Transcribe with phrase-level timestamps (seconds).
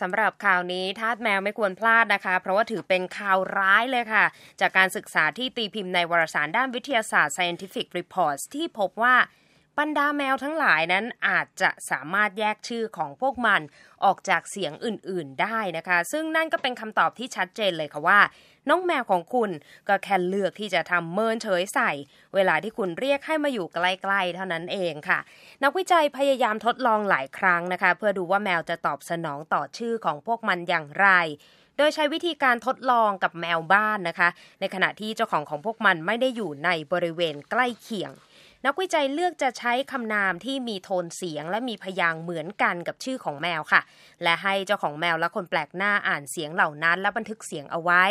[0.00, 4.24] สำหรับข่าวนี้ทาสแมวไม่ควรพลาดนะคะ เพราะว่าถือเป็นข่าวร้ายเลยค่ะ
[4.60, 9.14] จากการศึกษาที่ตีพิมพ์ในวารสารด้านวิทยาศาสตร์ Scientific Reports ที่พบว่า
[9.80, 13.60] บรรดาแมวทั้งหลายนั้นอาจจะสามารถแยกชื่อของพวกมัน
[14.04, 18.20] ออกจากเสียงอื่นๆได้นะคะ ซึ่งนั่นก็เป็นคำตอบที่ชัดเจนเลยค่ะว่า
[18.68, 19.50] น้องแมวของคุณ
[19.88, 21.90] ก็แค่เลือกที่จะทำเมินเฉยใส่
[22.34, 25.18] เวลาที่คุณเรียกให้มาอยู่ใกล้ๆเท่านั้นเองค่ะ
[25.62, 31.08] นักวิจัยพยายามทดลองหลายครั้งนะคะ เพื่อดูว่าแมวจะตอบสนองต่อชื่อของพวกมันอย่างไร
[31.76, 34.28] โดยใช้วิธีการทดลองกับแมวบ้านนะคะ
[34.60, 38.12] ในขณะที่เจ้าของของพวกมันไม่ได้อยู่ในบริเวณใกล้เคียง
[38.66, 43.80] นักวิจัยเลือกจะใช้คำนามที่มีโทนเสียงและมีพยางเหมือนกันกับชื่อของแมวค่ะ
[44.22, 48.04] และให้เจ้าของแมวและคนแปลกหน้าอ่านเสียงเหล่านั้นและบันทึกเสียงเอาไว้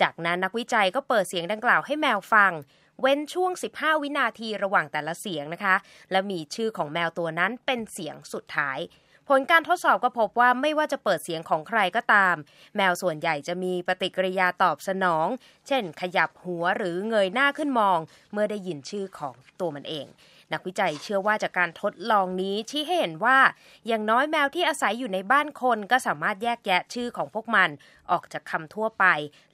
[0.00, 2.52] จากนั้นนักวิจัยก็เปิดเสียงดังกล่าวให้แมวฟัง
[3.00, 5.74] เว้นช่วง 15 วินาทีระหว่างแต่ละเสียงนะคะ
[6.10, 8.78] และมีชื่อของแมวตัวนั้นเป็นเสียงสุดท้าย
[9.28, 12.34] ผลการทดสอบก็พบว่าไม่ว่าจะเปิดเสียงของใครก็ตาม
[12.76, 15.26] แมวส่วนใหญ่จะมีปฏิกิริยาตอบสนอง
[15.66, 17.98] เช่น ขยับหัวหรือเงยหน้าขึ้นมอง
[18.32, 20.06] เมื่อได้ยินชื่อของตัวมันเอง
[20.52, 23.38] นักวิจัยเชื่อว่าจากการทดลองนี้ชี้ให้เห็นว่า
[23.86, 27.70] อย่างน้อยแมวที่อาศัยอยู่ในบ้านคนก็สามารถแยกแยะชื่อของพวกมัน
[28.10, 29.04] ออกจากคำทั่วไป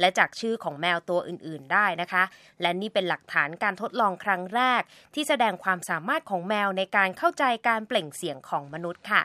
[0.00, 2.22] และจากชื่อของแมวตัวอื่น ๆ ได้นะคะ
[2.60, 4.82] และนี่เป็นหลักฐานการทดลองครั้งแรก
[5.14, 9.22] ที่แสดงความสามารถของแมวในการเข้าใจการเปล่งเสียงของมนุษย์ค่ะ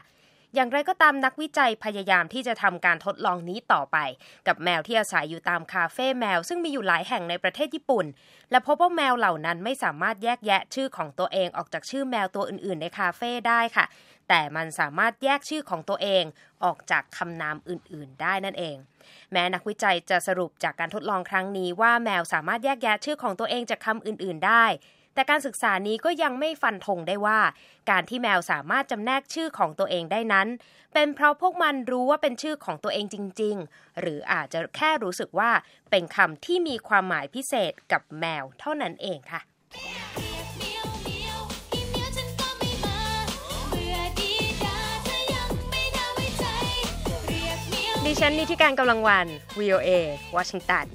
[0.56, 3.98] อย่างไรก็ตามนักวิจัยพยายามที่จะทำการทดลองนี้ต่อไป
[4.48, 8.06] กับแมวที่อาศัยอยู่ตามคาเฟ่แมว ซึ่งมีอยู่หลายแห่งในประเทศญี่ปุ่น
[8.52, 13.86] และพบว่าแมวเหล่านั้นไม่สามารถแยกแยะชื่อของตัวเองออกจากชื่อแมวตัวอื่นๆ ในคาเฟ่ได้ค่ะ
[14.30, 16.24] แต่มันสามารถแยกชื่อของตัวเอง
[16.64, 18.78] ออกจากคำนามอื่นๆ ได้นั่นเอง
[19.32, 24.66] แม้นักวิจัยจะสรุปจากการทดลองครั้งนี้ว่าแมวสามารถแยกแยะชื่อของตัวเองจากคำอื่น ๆ ได้
[25.14, 27.40] แต่การศึกษานี้ก็ยังไม่ฟันธงได้ว่า
[27.90, 30.48] การที่แมวสามารถจำแนกชื่อของตัวเองได้นั้น
[30.94, 35.52] เป็นเพราะพวกมันรู้ว่าเป็นชื่อของตัวเองจริง ๆ หรืออาจจะแค่รู้สึกว่า
[35.92, 39.42] เป็นคำที่มีความหมายพิเศษกับแมวเท่านั้นเองค่ะ
[48.06, 49.28] ดิฉันนิติการกำลังวัน
[49.60, 49.90] VOA
[50.36, 50.86] วอชิงตัน